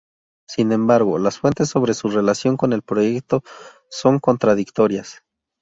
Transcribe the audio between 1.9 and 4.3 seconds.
su relación con el proyecto son